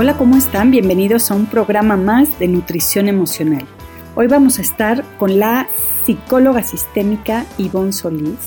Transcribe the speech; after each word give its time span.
Hola, 0.00 0.16
¿cómo 0.16 0.36
están? 0.36 0.70
Bienvenidos 0.70 1.28
a 1.28 1.34
un 1.34 1.46
programa 1.46 1.96
más 1.96 2.38
de 2.38 2.46
nutrición 2.46 3.08
emocional. 3.08 3.66
Hoy 4.14 4.28
vamos 4.28 4.60
a 4.60 4.62
estar 4.62 5.02
con 5.18 5.40
la 5.40 5.66
psicóloga 6.06 6.62
sistémica 6.62 7.44
Yvonne 7.58 7.92
Solís. 7.92 8.38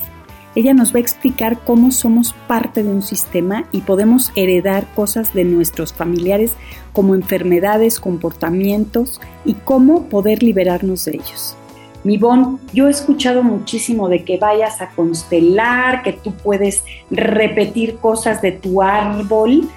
Ella 0.55 0.73
nos 0.73 0.93
va 0.93 0.99
a 0.99 1.01
explicar 1.01 1.59
cómo 1.65 1.91
somos 1.91 2.33
parte 2.47 2.83
de 2.83 2.89
un 2.89 3.01
sistema 3.01 3.65
y 3.73 3.81
podemos 3.81 4.31
heredar 4.37 4.87
cosas 4.95 5.33
de 5.33 5.43
nuestros 5.43 5.91
familiares 5.91 6.53
como 6.93 7.15
enfermedades, 7.15 7.99
comportamientos 7.99 9.19
y 9.43 9.55
cómo 9.55 10.03
poder 10.05 10.43
liberarnos 10.43 11.03
de 11.03 11.15
ellos. 11.15 11.57
Mi 12.05 12.17
Bon, 12.17 12.61
yo 12.71 12.87
he 12.87 12.91
escuchado 12.91 13.43
muchísimo 13.43 14.07
de 14.07 14.23
que 14.23 14.37
vayas 14.37 14.81
a 14.81 14.91
constelar, 14.91 16.01
que 16.01 16.13
tú 16.13 16.31
puedes 16.31 16.85
repetir 17.09 17.97
cosas 17.97 18.41
de 18.41 18.53
tu 18.53 18.81
árbol 18.81 19.69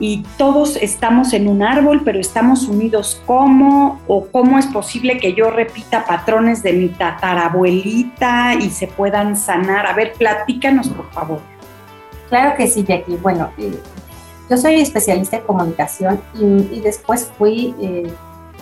y 0.00 0.24
todos 0.36 0.76
estamos 0.76 1.32
en 1.32 1.48
un 1.48 1.62
árbol, 1.62 2.02
pero 2.04 2.18
estamos 2.18 2.66
unidos 2.66 3.22
cómo 3.26 4.00
o 4.08 4.26
cómo 4.26 4.58
es 4.58 4.66
posible 4.66 5.18
que 5.18 5.34
yo 5.34 5.50
repita 5.50 6.04
patrones 6.04 6.62
de 6.62 6.72
mi 6.72 6.88
tatarabuelita 6.88 8.54
y 8.54 8.70
se 8.70 8.88
puedan 8.88 9.36
sanar. 9.36 9.86
A 9.86 9.92
ver, 9.92 10.14
platícanos, 10.14 10.88
por 10.88 11.10
favor. 11.12 11.40
Claro 12.28 12.56
que 12.56 12.66
sí, 12.66 12.82
Jackie. 12.82 13.16
Bueno, 13.16 13.50
eh, 13.56 13.78
yo 14.50 14.56
soy 14.56 14.80
especialista 14.80 15.36
en 15.36 15.44
comunicación 15.44 16.20
y, 16.34 16.80
después 16.80 17.30
fui 17.38 17.74
eh, 17.80 18.12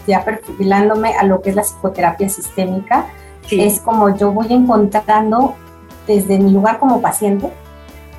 ya 0.06 0.24
perfilándome 0.24 1.16
a 1.16 1.24
lo 1.24 1.40
que 1.40 1.50
es 1.50 1.56
la 1.56 1.62
psicoterapia 1.62 2.28
sistémica. 2.28 3.06
Es 3.50 3.80
como 3.80 4.16
yo 4.16 4.32
voy 4.32 4.46
encontrando 4.50 5.56
desde 6.06 6.38
mi 6.38 6.52
lugar 6.52 6.78
como 6.78 7.00
paciente, 7.00 7.50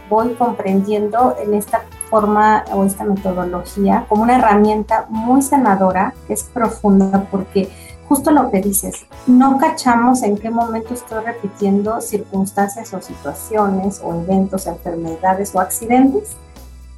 voy 0.10 0.34
comprendiendo 0.34 1.36
en 1.42 1.54
esta 1.54 1.84
forma 2.14 2.64
o 2.72 2.86
esta 2.86 3.06
metodología 3.06 4.06
como 4.08 4.22
una 4.22 4.38
herramienta 4.38 5.08
muy 5.10 5.42
sanadora, 5.42 6.14
que 6.28 6.34
es 6.34 6.44
profunda, 6.44 7.26
porque 7.32 7.72
justo 8.08 8.30
lo 8.30 8.52
que 8.52 8.62
dices, 8.62 9.08
no 9.26 9.58
cachamos 9.58 10.22
en 10.22 10.38
qué 10.38 10.52
momento 10.52 10.94
estoy 10.94 11.26
repitiendo 11.26 12.02
circunstancias 12.02 12.94
o 12.94 13.02
situaciones 13.02 14.00
o 14.04 14.14
eventos, 14.14 14.68
enfermedades 14.68 15.56
o 15.56 15.60
accidentes 15.60 16.38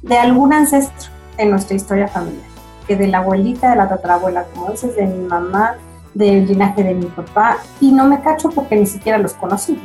de 0.02 0.18
algún 0.18 0.52
ancestro 0.52 1.08
en 1.38 1.50
nuestra 1.50 1.76
historia 1.76 2.08
familiar, 2.08 2.50
que 2.86 2.94
de 2.94 3.06
la 3.06 3.18
abuelita, 3.18 3.70
de 3.70 3.76
la 3.76 3.88
tatarabuela, 3.88 4.44
como 4.52 4.70
dices, 4.70 4.94
de 4.96 5.06
mi 5.06 5.26
mamá, 5.26 5.76
del 6.12 6.46
linaje 6.46 6.84
de 6.84 6.92
mi 6.92 7.06
papá, 7.06 7.56
y 7.80 7.90
no 7.90 8.04
me 8.04 8.20
cacho 8.20 8.50
porque 8.50 8.76
ni 8.76 8.84
siquiera 8.84 9.16
los 9.16 9.32
conocí, 9.32 9.80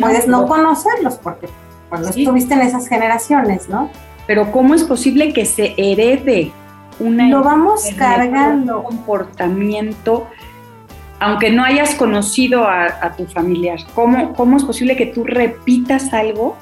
puedes 0.00 0.26
no 0.26 0.48
conocerlos 0.48 1.18
porque 1.18 1.48
cuando 1.88 2.08
estuviste 2.08 2.54
en 2.54 2.62
esas 2.62 2.88
generaciones, 2.88 3.68
¿no? 3.68 3.90
Pero 4.26 4.50
¿cómo 4.52 4.74
es 4.74 4.84
posible 4.84 5.32
que 5.32 5.44
se 5.44 5.74
herede 5.76 6.52
una 6.98 7.28
lo 7.28 7.42
vamos 7.42 7.84
cargando 7.96 8.78
un 8.78 8.84
comportamiento 8.84 10.28
aunque 11.18 11.50
no 11.50 11.64
hayas 11.64 11.94
conocido 11.94 12.66
a, 12.68 13.14
tu 13.16 13.24
familiar? 13.26 13.78
¿Cómo, 13.94 14.34
¿Cómo 14.34 14.58
es 14.58 14.64
posible 14.64 14.96
que 14.96 15.06
tú 15.06 15.24
repitas 15.24 16.12
algo? 16.12 16.56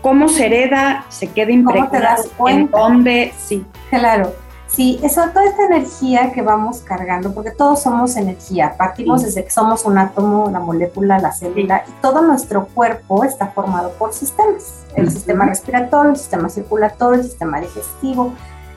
¿Cómo 0.00 0.28
se 0.28 0.46
hereda? 0.46 1.04
¿Se 1.10 1.30
queda 1.30 1.52
impregnado? 1.52 1.90
¿Cómo 1.90 2.00
te 2.00 2.06
das 2.06 2.30
cuenta? 2.38 2.76
¿En 2.76 2.82
dónde? 2.82 3.34
Sí. 3.36 3.64
Claro. 3.90 4.32
Sí, 4.72 5.00
eso, 5.02 5.22
toda 5.34 5.44
esta 5.46 5.64
energía 5.64 6.32
que 6.32 6.42
vamos 6.42 6.78
cargando, 6.78 7.34
porque 7.34 7.50
todos 7.50 7.82
somos 7.82 8.16
energía, 8.16 8.76
partimos 8.76 9.22
desde 9.22 9.44
que 9.44 9.50
somos 9.50 9.84
un 9.84 9.98
átomo, 9.98 10.48
la 10.48 10.60
molécula, 10.60 11.18
la 11.18 11.32
célula, 11.32 11.84
y 11.88 11.92
todo 12.00 12.22
nuestro 12.22 12.66
cuerpo 12.66 13.24
está 13.24 13.48
formado 13.48 13.90
por 13.98 14.12
sistemas, 14.12 14.84
el 14.94 15.10
sistema 15.10 15.44
respiratorio, 15.46 16.12
el 16.12 16.16
sistema 16.16 16.48
circulatorio, 16.48 17.20
el 17.20 17.26
sistema 17.26 17.60
digestivo, 17.60 18.32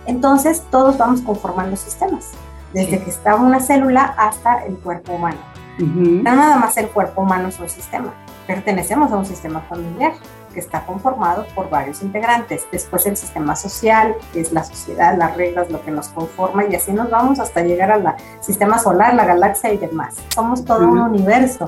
entonces 0.07 0.63
todos 0.71 0.97
vamos 0.97 1.21
conformando 1.21 1.75
sistemas, 1.75 2.31
desde 2.73 3.01
que 3.01 3.11
está 3.11 3.35
una 3.35 3.59
célula 3.59 4.15
hasta 4.17 4.65
el 4.65 4.75
cuerpo 4.77 5.13
humano. 5.13 5.37
No 5.77 6.35
nada 6.35 6.57
más 6.57 6.75
el 6.77 6.87
cuerpo 6.87 7.21
humano 7.21 7.49
es 7.49 7.59
un 7.59 7.69
sistema, 7.69 8.13
pertenecemos 8.47 9.11
a 9.11 9.17
un 9.17 9.25
sistema 9.25 9.61
familiar 9.61 10.13
que 10.53 10.59
está 10.59 10.85
conformado 10.85 11.45
por 11.55 11.69
varios 11.69 12.01
integrantes. 12.03 12.67
Después 12.71 13.05
el 13.05 13.17
sistema 13.17 13.55
social, 13.55 14.15
que 14.31 14.41
es 14.41 14.53
la 14.53 14.63
sociedad, 14.63 15.17
las 15.17 15.35
reglas, 15.35 15.69
lo 15.71 15.83
que 15.83 15.91
nos 15.91 16.09
conforma, 16.09 16.65
y 16.65 16.75
así 16.75 16.93
nos 16.93 17.09
vamos 17.09 17.39
hasta 17.39 17.61
llegar 17.61 17.91
al 17.91 18.15
sistema 18.39 18.77
solar, 18.77 19.15
la 19.15 19.25
galaxia 19.25 19.73
y 19.73 19.77
demás. 19.77 20.15
Somos 20.33 20.63
todo 20.63 20.87
un 20.87 20.99
universo. 20.99 21.65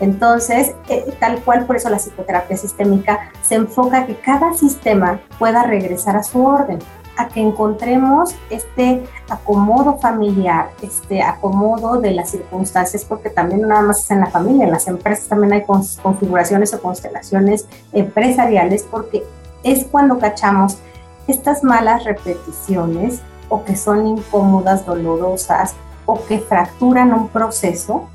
Entonces, 0.00 0.74
eh, 0.88 1.04
tal 1.20 1.40
cual, 1.42 1.66
por 1.66 1.76
eso 1.76 1.88
la 1.88 1.98
psicoterapia 1.98 2.56
sistémica 2.56 3.30
se 3.42 3.54
enfoca 3.54 4.00
a 4.00 4.06
que 4.06 4.16
cada 4.16 4.52
sistema 4.54 5.20
pueda 5.38 5.62
regresar 5.62 6.16
a 6.16 6.22
su 6.24 6.44
orden 6.44 6.80
a 7.16 7.28
que 7.28 7.40
encontremos 7.40 8.34
este 8.50 9.04
acomodo 9.28 9.98
familiar, 9.98 10.70
este 10.82 11.22
acomodo 11.22 12.00
de 12.00 12.12
las 12.12 12.30
circunstancias, 12.30 13.04
porque 13.04 13.30
también 13.30 13.62
nada 13.62 13.82
más 13.82 14.00
es 14.00 14.10
en 14.10 14.20
la 14.20 14.26
familia, 14.26 14.64
en 14.64 14.72
las 14.72 14.88
empresas 14.88 15.28
también 15.28 15.52
hay 15.52 15.64
configuraciones 15.64 16.74
o 16.74 16.80
constelaciones 16.80 17.66
empresariales, 17.92 18.82
porque 18.82 19.24
es 19.62 19.84
cuando 19.84 20.18
cachamos 20.18 20.78
estas 21.26 21.62
malas 21.62 22.04
repeticiones 22.04 23.20
o 23.48 23.64
que 23.64 23.76
son 23.76 24.06
incómodas, 24.06 24.84
dolorosas 24.84 25.74
o 26.06 26.22
que 26.24 26.38
fracturan 26.38 27.12
un 27.12 27.28
proceso, 27.28 28.08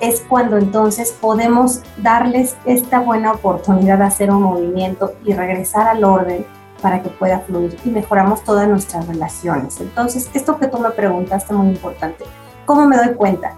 es 0.00 0.20
cuando 0.20 0.56
entonces 0.56 1.10
podemos 1.10 1.82
darles 1.96 2.56
esta 2.64 3.00
buena 3.00 3.32
oportunidad 3.32 3.98
de 3.98 4.04
hacer 4.04 4.30
un 4.30 4.42
movimiento 4.42 5.14
y 5.24 5.32
regresar 5.32 5.88
al 5.88 6.04
orden 6.04 6.46
para 6.80 7.02
que 7.02 7.10
pueda 7.10 7.40
fluir 7.40 7.76
y 7.84 7.90
mejoramos 7.90 8.42
todas 8.44 8.68
nuestras 8.68 9.06
relaciones. 9.06 9.80
Entonces, 9.80 10.30
esto 10.34 10.58
que 10.58 10.68
tú 10.68 10.78
me 10.78 10.90
preguntaste 10.90 11.52
muy 11.52 11.68
importante. 11.68 12.24
¿Cómo 12.66 12.86
me 12.86 12.96
doy 12.96 13.14
cuenta? 13.14 13.54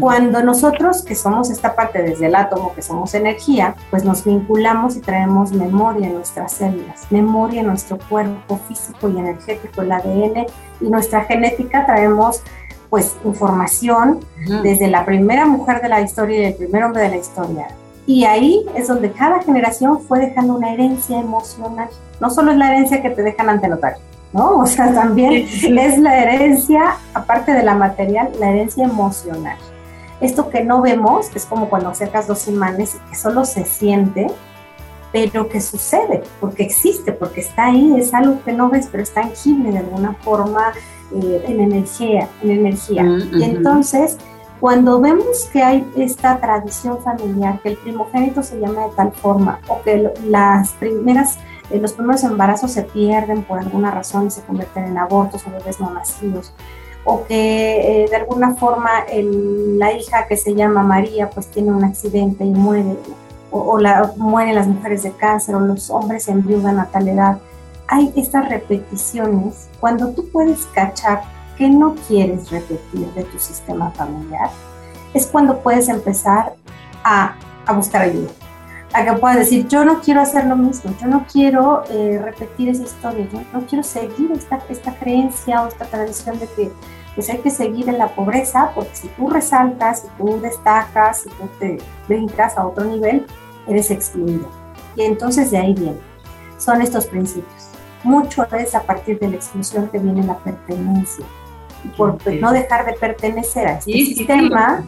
Cuando 0.00 0.42
nosotros, 0.42 1.02
que 1.02 1.14
somos 1.14 1.50
esta 1.50 1.74
parte 1.74 2.02
desde 2.02 2.26
el 2.26 2.34
átomo, 2.34 2.74
que 2.74 2.82
somos 2.82 3.14
energía, 3.14 3.74
pues 3.90 4.04
nos 4.04 4.22
vinculamos 4.22 4.96
y 4.96 5.00
traemos 5.00 5.52
memoria 5.52 6.08
en 6.08 6.14
nuestras 6.14 6.52
células, 6.52 7.06
memoria 7.10 7.62
en 7.62 7.68
nuestro 7.68 7.98
cuerpo 7.98 8.60
físico 8.68 9.08
y 9.08 9.18
energético, 9.18 9.80
el 9.80 9.92
ADN 9.92 10.46
y 10.80 10.90
nuestra 10.90 11.24
genética, 11.24 11.86
traemos 11.86 12.42
pues 12.90 13.16
información 13.24 14.20
desde 14.62 14.88
la 14.88 15.06
primera 15.06 15.46
mujer 15.46 15.80
de 15.80 15.88
la 15.88 16.02
historia 16.02 16.42
y 16.42 16.44
el 16.44 16.54
primer 16.54 16.84
hombre 16.84 17.04
de 17.04 17.08
la 17.08 17.16
historia. 17.16 17.68
Y 18.06 18.24
ahí 18.24 18.64
es 18.74 18.88
donde 18.88 19.12
cada 19.12 19.42
generación 19.42 20.00
fue 20.00 20.18
dejando 20.18 20.54
una 20.54 20.72
herencia 20.72 21.20
emocional 21.20 21.88
no 22.22 22.30
solo 22.30 22.52
es 22.52 22.56
la 22.56 22.68
herencia 22.68 23.02
que 23.02 23.10
te 23.10 23.20
dejan 23.20 23.50
ante 23.50 23.66
notario, 23.66 23.98
¿no? 24.32 24.60
O 24.60 24.66
sea, 24.66 24.94
también 24.94 25.32
es 25.34 25.98
la 25.98 26.22
herencia, 26.22 26.96
aparte 27.14 27.52
de 27.52 27.64
la 27.64 27.74
material, 27.74 28.30
la 28.38 28.50
herencia 28.50 28.84
emocional. 28.84 29.58
Esto 30.20 30.48
que 30.48 30.62
no 30.62 30.80
vemos 30.80 31.26
es 31.34 31.44
como 31.44 31.68
cuando 31.68 31.88
acercas 31.88 32.28
dos 32.28 32.46
imanes 32.46 32.94
y 32.94 33.10
que 33.10 33.16
solo 33.16 33.44
se 33.44 33.64
siente, 33.64 34.28
pero 35.10 35.48
que 35.48 35.60
sucede, 35.60 36.22
porque 36.40 36.62
existe, 36.62 37.10
porque 37.10 37.40
está 37.40 37.66
ahí, 37.66 37.92
es 37.98 38.14
algo 38.14 38.40
que 38.44 38.52
no 38.52 38.70
ves, 38.70 38.88
pero 38.90 39.02
es 39.02 39.12
tangible 39.12 39.72
de 39.72 39.78
alguna 39.78 40.14
forma 40.22 40.72
eh, 41.12 41.44
en 41.48 41.60
energía, 41.60 42.28
en 42.40 42.52
energía. 42.52 43.02
Mm, 43.02 43.34
y 43.34 43.42
entonces, 43.42 44.16
cuando 44.62 45.00
vemos 45.00 45.50
que 45.52 45.60
hay 45.60 45.84
esta 45.96 46.38
tradición 46.38 47.02
familiar, 47.02 47.58
que 47.64 47.70
el 47.70 47.76
primogénito 47.78 48.44
se 48.44 48.60
llama 48.60 48.82
de 48.86 48.94
tal 48.94 49.10
forma, 49.10 49.58
o 49.66 49.82
que 49.82 50.08
las 50.24 50.70
primeras 50.74 51.36
eh, 51.68 51.80
los 51.80 51.94
primeros 51.94 52.22
embarazos 52.22 52.70
se 52.70 52.82
pierden 52.84 53.42
por 53.42 53.58
alguna 53.58 53.90
razón 53.90 54.28
y 54.28 54.30
se 54.30 54.40
convierten 54.42 54.84
en 54.84 54.98
abortos 54.98 55.44
o 55.48 55.50
bebés 55.50 55.80
no 55.80 55.90
nacidos, 55.90 56.52
o 57.02 57.24
que 57.24 58.04
eh, 58.04 58.08
de 58.08 58.14
alguna 58.14 58.54
forma 58.54 58.88
la 59.10 59.92
hija 59.94 60.28
que 60.28 60.36
se 60.36 60.54
llama 60.54 60.84
María 60.84 61.28
pues 61.28 61.48
tiene 61.48 61.72
un 61.72 61.82
accidente 61.82 62.44
y 62.44 62.52
muere, 62.52 62.96
o, 63.50 63.80
la, 63.80 64.12
mueren 64.16 64.54
las 64.54 64.68
mujeres 64.68 65.02
de 65.02 65.10
cáncer, 65.10 65.56
o 65.56 65.60
los 65.60 65.90
hombres 65.90 66.22
se 66.22 66.30
enviudan 66.30 66.78
a 66.78 66.86
tal 66.86 67.08
edad. 67.08 67.38
Hay 67.88 68.12
estas 68.14 68.48
repeticiones, 68.48 69.68
cuando 69.80 70.10
tú 70.10 70.28
puedes 70.30 70.66
cachar 70.66 71.41
que 71.56 71.68
no 71.68 71.94
quieres 72.08 72.50
repetir 72.50 73.06
de 73.14 73.24
tu 73.24 73.38
sistema 73.38 73.90
familiar, 73.90 74.50
es 75.14 75.26
cuando 75.26 75.58
puedes 75.60 75.88
empezar 75.88 76.54
a, 77.04 77.34
a 77.66 77.72
buscar 77.72 78.02
ayuda 78.02 78.30
a 78.92 79.04
que 79.04 79.12
puedas 79.14 79.38
decir, 79.38 79.66
yo 79.68 79.84
no 79.84 80.00
quiero 80.00 80.20
hacer 80.20 80.46
lo 80.46 80.56
mismo, 80.56 80.94
yo 81.00 81.06
no 81.06 81.24
quiero 81.30 81.84
eh, 81.88 82.20
repetir 82.22 82.68
esa 82.68 82.82
historia, 82.82 83.26
yo 83.32 83.40
no 83.52 83.66
quiero 83.66 83.82
seguir 83.82 84.30
esta, 84.32 84.60
esta 84.68 84.94
creencia 84.96 85.62
o 85.62 85.68
esta 85.68 85.86
tradición 85.86 86.38
de 86.38 86.46
que 86.48 86.70
pues 87.14 87.28
hay 87.28 87.38
que 87.38 87.50
seguir 87.50 87.88
en 87.88 87.98
la 87.98 88.08
pobreza, 88.08 88.72
porque 88.74 88.94
si 88.94 89.08
tú 89.08 89.28
resaltas, 89.28 90.00
si 90.00 90.08
tú 90.18 90.40
destacas, 90.40 91.22
si 91.22 91.28
tú 91.30 91.48
te 91.58 91.78
brincas 92.08 92.56
a 92.56 92.66
otro 92.66 92.84
nivel, 92.84 93.26
eres 93.66 93.90
excluido. 93.90 94.48
Y 94.96 95.02
entonces 95.02 95.50
de 95.50 95.58
ahí 95.58 95.74
viene. 95.74 95.98
Son 96.56 96.80
estos 96.80 97.06
principios. 97.06 97.68
Mucho 98.02 98.44
es 98.56 98.74
a 98.74 98.82
partir 98.82 99.18
de 99.18 99.28
la 99.28 99.36
exclusión 99.36 99.88
que 99.88 99.98
viene 99.98 100.22
la 100.22 100.38
pertenencia. 100.38 101.26
Por 101.96 102.18
no 102.40 102.52
dejar 102.52 102.86
de 102.86 102.92
pertenecer 102.94 103.66
a 103.66 103.72
este 103.78 103.92
sistema, 103.92 104.84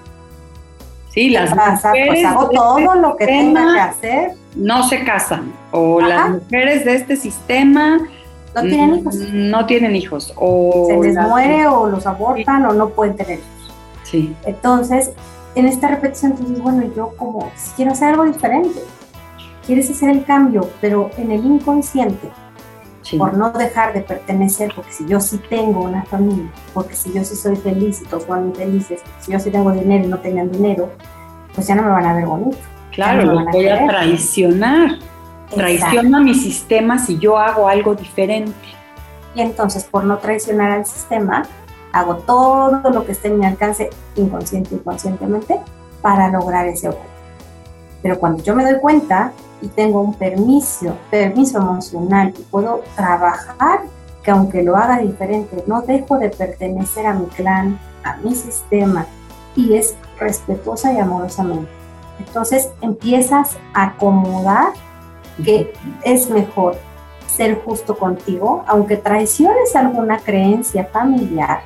Sí, 1.14 1.30
las 1.30 1.54
mujeres 1.54 2.06
pues 2.08 2.24
hago 2.24 2.50
todo 2.50 2.94
lo 2.96 3.16
que 3.16 3.26
tenga 3.26 3.72
que 3.72 3.80
hacer. 3.80 4.30
No 4.56 4.88
se 4.88 5.04
casan. 5.04 5.52
O 5.70 6.00
las 6.00 6.30
mujeres 6.30 6.84
de 6.84 6.96
este 6.96 7.14
sistema 7.14 8.00
no 8.52 8.62
tienen 8.62 8.94
hijos. 8.96 9.14
No 9.32 9.66
tienen 9.66 9.94
hijos. 9.94 10.32
O 10.36 10.86
Se 10.88 10.98
les 10.98 11.14
muere 11.14 11.68
o 11.68 11.88
los 11.88 12.04
abortan 12.04 12.66
o 12.66 12.72
no 12.72 12.88
pueden 12.88 13.16
tener 13.16 13.38
hijos. 13.38 13.72
Sí. 14.02 14.34
Entonces, 14.44 15.12
en 15.54 15.66
esta 15.66 15.86
repetición, 15.86 16.32
entonces, 16.32 16.60
bueno, 16.60 16.82
yo 16.96 17.10
como 17.16 17.48
quiero 17.76 17.92
hacer 17.92 18.08
algo 18.08 18.24
diferente. 18.24 18.80
Quieres 19.66 19.88
hacer 19.90 20.10
el 20.10 20.24
cambio, 20.24 20.68
pero 20.80 21.10
en 21.16 21.30
el 21.30 21.44
inconsciente, 21.44 22.28
por 23.18 23.36
no 23.36 23.50
dejar 23.50 23.92
de 23.92 24.00
pertenecer, 24.00 24.72
porque 24.74 24.92
si 24.92 25.06
yo 25.06 25.20
sí 25.20 25.38
tengo 25.50 25.82
una 25.82 26.04
familia, 26.04 26.50
porque 26.72 26.94
si 26.94 27.12
yo 27.12 27.24
sí 27.24 27.36
soy 27.36 27.56
feliz 27.56 28.00
y 28.02 28.06
todos 28.06 28.24
son 28.24 28.54
felices, 28.54 29.02
si 29.20 29.32
yo 29.32 29.38
sí 29.38 29.50
tengo 29.50 29.72
dinero 29.72 30.04
y 30.04 30.08
no 30.08 30.18
tenían 30.18 30.50
dinero, 30.50 30.90
pues 31.54 31.66
ya 31.66 31.74
no 31.74 31.82
me 31.82 31.90
van 31.90 32.06
a 32.06 32.14
ver 32.14 32.26
bonito. 32.26 32.56
Claro, 32.92 33.24
lo 33.24 33.44
voy 33.44 33.68
a, 33.68 33.86
traicionar. 33.86 34.98
Traiciono 35.54 36.18
a 36.18 36.20
mi 36.20 36.34
sistema 36.34 36.98
si 36.98 37.18
yo 37.18 37.38
hago 37.38 37.68
algo 37.68 37.94
diferente. 37.94 38.54
Y 39.34 39.40
entonces, 39.40 39.84
por 39.84 40.04
no 40.04 40.18
traicionar 40.18 40.70
al 40.70 40.86
sistema, 40.86 41.44
hago 41.92 42.16
todo 42.16 42.90
lo 42.90 43.04
que 43.04 43.12
esté 43.12 43.28
en 43.28 43.38
mi 43.38 43.46
alcance, 43.46 43.90
inconsciente 44.16 44.74
y 44.76 44.78
conscientemente, 44.78 45.60
para 46.00 46.28
lograr 46.28 46.66
ese 46.66 46.88
objetivo. 46.88 47.10
Pero 48.02 48.18
cuando 48.18 48.42
yo 48.42 48.54
me 48.54 48.64
doy 48.64 48.80
cuenta 48.80 49.32
y 49.62 49.68
tengo 49.68 50.00
un 50.00 50.14
permiso, 50.14 50.96
permiso 51.10 51.58
emocional 51.58 52.34
y 52.38 52.42
puedo 52.42 52.82
trabajar, 52.96 53.80
que 54.22 54.30
aunque 54.30 54.62
lo 54.62 54.76
haga 54.76 54.98
diferente, 54.98 55.64
no 55.66 55.82
dejo 55.82 56.18
de 56.18 56.30
pertenecer 56.30 57.06
a 57.06 57.14
mi 57.14 57.26
clan, 57.26 57.78
a 58.04 58.16
mi 58.18 58.34
sistema, 58.34 59.06
y 59.56 59.74
es 59.74 59.94
respetuosa 60.18 60.92
y 60.92 60.98
amorosamente. 60.98 61.70
Entonces 62.18 62.70
empiezas 62.80 63.56
a 63.72 63.84
acomodar 63.84 64.72
que 65.44 65.72
es 66.04 66.30
mejor 66.30 66.76
ser 67.26 67.60
justo 67.64 67.96
contigo, 67.96 68.64
aunque 68.66 68.96
traiciones 68.96 69.74
alguna 69.74 70.18
creencia 70.18 70.84
familiar, 70.92 71.62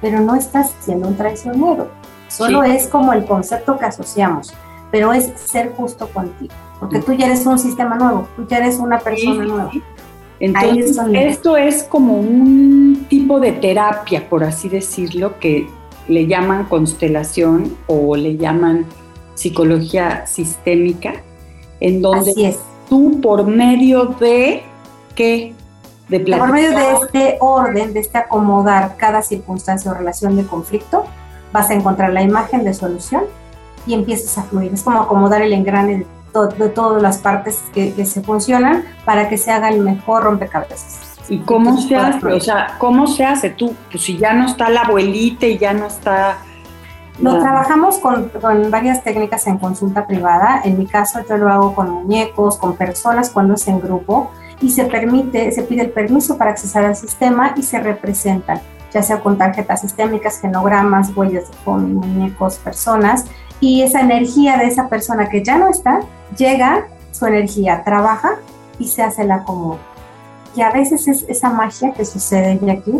pero 0.00 0.20
no 0.20 0.34
estás 0.34 0.74
siendo 0.80 1.08
un 1.08 1.16
traicionero. 1.16 1.88
Solo 2.28 2.64
es 2.64 2.88
como 2.88 3.12
el 3.12 3.24
concepto 3.24 3.78
que 3.78 3.84
asociamos, 3.84 4.52
pero 4.92 5.12
es 5.12 5.32
ser 5.34 5.72
justo 5.72 6.06
contigo, 6.08 6.52
porque 6.78 7.00
tú 7.00 7.14
ya 7.14 7.26
eres 7.26 7.44
un 7.46 7.58
sistema 7.58 7.96
nuevo, 7.96 8.28
tú 8.36 8.46
ya 8.46 8.58
eres 8.58 8.78
una 8.78 9.00
persona 9.00 9.42
nueva. 9.42 9.72
Entonces, 10.38 10.98
esto 11.14 11.56
es 11.56 11.82
como 11.84 12.14
un 12.14 13.06
tipo 13.08 13.40
de 13.40 13.52
terapia, 13.52 14.28
por 14.28 14.44
así 14.44 14.68
decirlo, 14.68 15.38
que 15.40 15.68
le 16.08 16.26
llaman 16.26 16.66
constelación 16.66 17.76
o 17.86 18.16
le 18.16 18.36
llaman 18.36 18.84
psicología 19.34 20.26
sistémica, 20.26 21.14
en 21.80 22.02
donde 22.02 22.54
tú 22.88 23.20
por 23.20 23.46
medio 23.46 24.06
de 24.20 24.62
qué 25.14 25.54
de 26.08 26.20
por 26.36 26.52
medio 26.52 26.72
de 26.72 26.92
este 26.92 27.38
orden, 27.40 27.94
de 27.94 28.00
este 28.00 28.18
acomodar 28.18 28.96
cada 28.98 29.22
circunstancia 29.22 29.90
o 29.90 29.94
relación 29.94 30.36
de 30.36 30.44
conflicto, 30.44 31.06
vas 31.52 31.70
a 31.70 31.74
encontrar 31.74 32.12
la 32.12 32.22
imagen 32.22 32.64
de 32.64 32.74
solución 32.74 33.22
y 33.86 33.94
empiezas 33.94 34.38
a 34.38 34.42
fluir. 34.44 34.72
Es 34.72 34.82
como 34.82 35.00
acomodar 35.02 35.42
el 35.42 35.52
engrane 35.52 36.06
de, 36.58 36.68
todas 36.70 37.02
las 37.02 37.18
partes 37.18 37.62
que, 37.74 37.92
se 38.04 38.22
funcionan 38.22 38.84
para 39.04 39.28
que 39.28 39.36
se 39.36 39.50
haga 39.50 39.68
el 39.68 39.80
mejor 39.80 40.24
rompecabezas. 40.24 41.18
¿Y 41.28 41.38
cómo 41.40 41.80
se 41.80 41.96
hace? 41.96 42.26
O 42.26 42.40
sea, 42.40 42.76
¿cómo 42.78 43.06
se 43.06 43.24
hace 43.24 43.50
tú? 43.50 43.74
Pues 43.90 44.02
si 44.02 44.18
ya 44.18 44.32
no 44.32 44.46
está 44.46 44.68
la 44.70 44.82
abuelita 44.82 45.46
y 45.46 45.58
ya 45.58 45.72
no 45.72 45.86
está 45.86 46.38
lo 47.20 47.38
trabajamos 47.38 47.98
con, 47.98 48.30
con, 48.30 48.70
varias 48.70 49.04
técnicas 49.04 49.46
en 49.46 49.58
consulta 49.58 50.06
privada. 50.06 50.62
En 50.64 50.78
mi 50.78 50.86
caso, 50.86 51.20
yo 51.28 51.36
lo 51.36 51.48
hago 51.50 51.74
con 51.74 51.90
muñecos, 51.90 52.56
con 52.56 52.74
personas 52.74 53.30
cuando 53.30 53.54
es 53.54 53.68
en 53.68 53.80
grupo 53.80 54.30
y 54.62 54.70
se 54.70 54.84
permite, 54.84 55.52
se 55.52 55.62
pide 55.62 55.82
el 55.82 55.90
permiso 55.90 56.38
para 56.38 56.52
accesar 56.52 56.84
al 56.84 56.96
sistema 56.96 57.52
y 57.56 57.62
se 57.62 57.80
representan, 57.80 58.60
ya 58.92 59.02
sea 59.02 59.20
con 59.20 59.36
tarjetas 59.36 59.80
sistémicas, 59.80 60.40
genogramas, 60.40 61.14
huellas 61.14 61.50
de 61.50 61.56
con 61.64 61.94
muñecos, 61.94 62.56
personas. 62.56 63.26
Y 63.62 63.82
esa 63.82 64.00
energía 64.00 64.56
de 64.58 64.66
esa 64.66 64.88
persona 64.88 65.28
que 65.28 65.42
ya 65.42 65.56
no 65.56 65.68
está, 65.68 66.00
llega, 66.36 66.88
su 67.12 67.26
energía 67.26 67.84
trabaja 67.84 68.34
y 68.80 68.88
se 68.88 69.02
hace 69.02 69.22
la 69.22 69.36
acomodo. 69.36 69.78
Y 70.56 70.62
a 70.62 70.72
veces 70.72 71.06
es 71.06 71.24
esa 71.28 71.48
magia 71.48 71.92
que 71.92 72.04
sucede 72.04 72.58
aquí, 72.70 72.92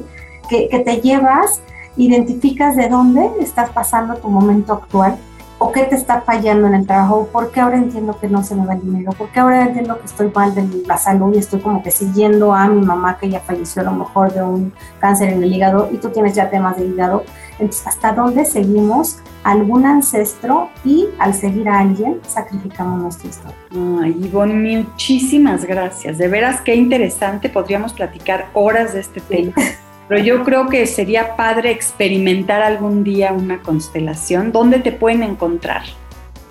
que, 0.48 0.68
que 0.68 0.78
te 0.78 1.00
llevas 1.00 1.60
identificas 1.96 2.76
de 2.76 2.88
dónde 2.88 3.28
estás 3.40 3.70
pasando 3.70 4.14
tu 4.16 4.28
momento 4.28 4.74
actual 4.74 5.18
o 5.62 5.70
qué 5.70 5.84
te 5.84 5.94
está 5.94 6.22
fallando 6.22 6.66
en 6.66 6.74
el 6.74 6.86
trabajo, 6.86 7.28
por 7.30 7.52
qué 7.52 7.60
ahora 7.60 7.76
entiendo 7.76 8.18
que 8.18 8.26
no 8.26 8.42
se 8.42 8.56
me 8.56 8.66
va 8.66 8.74
el 8.74 8.80
dinero, 8.80 9.12
por 9.12 9.28
qué 9.28 9.38
ahora 9.38 9.62
entiendo 9.62 9.96
que 9.96 10.06
estoy 10.06 10.28
mal 10.34 10.52
de 10.56 10.66
la 10.88 10.96
salud 10.96 11.32
y 11.32 11.38
estoy 11.38 11.60
como 11.60 11.84
que 11.84 11.92
siguiendo 11.92 12.52
a 12.52 12.66
mi 12.66 12.84
mamá 12.84 13.16
que 13.16 13.30
ya 13.30 13.38
falleció 13.38 13.82
a 13.82 13.84
lo 13.84 13.92
mejor 13.92 14.32
de 14.32 14.42
un 14.42 14.72
cáncer 14.98 15.28
en 15.28 15.40
el 15.40 15.52
hígado 15.52 15.88
y 15.92 15.98
tú 15.98 16.10
tienes 16.10 16.34
ya 16.34 16.50
temas 16.50 16.76
de 16.76 16.86
hígado. 16.86 17.22
Entonces, 17.60 17.86
¿hasta 17.86 18.12
dónde 18.12 18.44
seguimos 18.44 19.18
algún 19.44 19.86
ancestro 19.86 20.68
y 20.84 21.06
al 21.20 21.32
seguir 21.32 21.68
a 21.68 21.78
alguien 21.78 22.18
sacrificamos 22.26 23.00
nuestra 23.00 23.28
historia? 23.28 23.56
Ay, 24.02 24.16
Ivonne, 24.20 24.54
muchísimas 24.54 25.64
gracias. 25.64 26.18
De 26.18 26.26
veras 26.26 26.60
qué 26.62 26.74
interesante, 26.74 27.48
podríamos 27.48 27.92
platicar 27.92 28.48
horas 28.52 28.94
de 28.94 29.00
este 29.00 29.20
tema. 29.20 29.52
Pero 30.08 30.22
yo 30.22 30.44
creo 30.44 30.68
que 30.68 30.86
sería 30.86 31.36
padre 31.36 31.70
experimentar 31.70 32.62
algún 32.62 33.04
día 33.04 33.32
una 33.32 33.62
constelación. 33.62 34.52
¿Dónde 34.52 34.78
te 34.78 34.92
pueden 34.92 35.22
encontrar? 35.22 35.82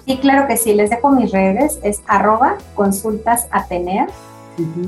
Sí, 0.05 0.17
claro 0.17 0.47
que 0.47 0.57
sí. 0.57 0.73
Les 0.73 0.89
dejo 0.89 1.11
mis 1.11 1.31
redes. 1.31 1.79
Es 1.83 2.01
arroba 2.07 2.57
consultas 2.75 3.47
Atenea. 3.51 4.07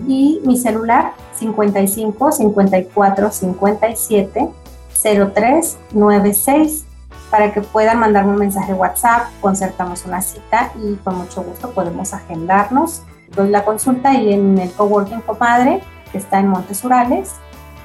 Y 0.07 0.41
mi 0.43 0.57
celular 0.57 1.13
55 1.33 2.31
54 2.31 3.31
57 3.31 4.49
03 5.33 5.77
96 5.93 6.85
para 7.33 7.51
que 7.51 7.61
puedan 7.61 7.97
mandarme 7.97 8.33
un 8.33 8.37
mensaje 8.37 8.75
WhatsApp, 8.75 9.23
concertamos 9.41 10.05
una 10.05 10.21
cita 10.21 10.71
y 10.83 10.93
con 10.97 11.17
mucho 11.17 11.41
gusto 11.41 11.71
podemos 11.71 12.13
agendarnos. 12.13 13.01
Doy 13.35 13.49
la 13.49 13.65
consulta 13.65 14.13
y 14.13 14.33
en 14.33 14.55
el 14.59 14.71
coworking 14.71 15.21
Comadre, 15.21 15.81
que 16.11 16.19
está 16.19 16.39
en 16.39 16.49
Montes 16.49 16.83
Urales, 16.83 17.31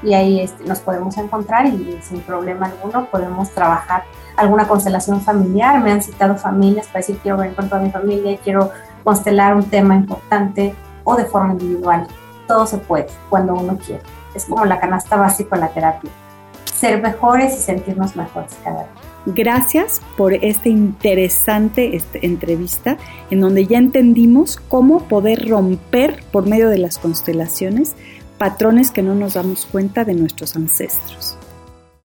y 0.03 0.15
ahí 0.15 0.41
este, 0.41 0.65
nos 0.65 0.81
podemos 0.81 1.17
encontrar 1.19 1.67
y 1.67 1.99
sin 2.03 2.21
problema 2.21 2.67
alguno 2.67 3.07
podemos 3.07 3.51
trabajar 3.51 4.05
alguna 4.37 4.69
constelación 4.69 5.21
familiar. 5.21 5.83
Me 5.83 5.93
han 5.93 6.03
citado 6.03 6.37
familias 6.37 6.87
para 6.87 7.01
decir 7.01 7.19
quiero 7.23 7.39
ver 7.39 7.55
con 7.55 7.69
toda 7.69 7.81
mi 7.81 7.91
familia, 7.91 8.39
quiero 8.43 8.71
constelar 9.05 9.55
un 9.55 9.65
tema 9.65 9.95
importante 9.97 10.75
o 11.05 11.17
de 11.17 11.25
forma 11.25 11.53
individual. 11.53 12.07
Todo 12.47 12.67
se 12.67 12.79
puede 12.79 13.07
cuando 13.29 13.55
uno 13.55 13.77
quiere. 13.79 14.03
Es 14.35 14.45
como 14.45 14.65
la 14.65 14.79
canasta 14.79 15.17
básica 15.17 15.57
en 15.57 15.61
la 15.63 15.69
terapia. 15.69 16.11
Ser 16.65 17.03
mejores 17.03 17.55
y 17.55 17.59
sentirnos 17.59 18.15
mejores 18.15 18.57
cada 18.63 18.81
día. 18.81 19.09
Gracias 19.27 20.01
por 20.17 20.33
esta 20.33 20.69
interesante 20.69 21.97
este, 21.97 22.25
entrevista 22.25 22.97
en 23.31 23.41
donde 23.41 23.67
ya 23.67 23.77
entendimos 23.77 24.57
cómo 24.57 25.01
poder 25.01 25.49
romper 25.49 26.23
por 26.31 26.47
medio 26.47 26.71
de 26.71 26.79
las 26.79 26.99
constelaciones 26.99 27.95
patrones 28.39 28.91
que 28.91 29.03
no 29.03 29.15
nos 29.15 29.35
damos 29.35 29.67
cuenta 29.67 30.05
de 30.05 30.15
nuestros 30.15 30.57
ancestros. 30.57 31.38